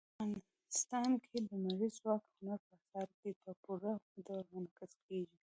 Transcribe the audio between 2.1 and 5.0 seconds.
د هنر په اثارو کې په پوره ډول منعکس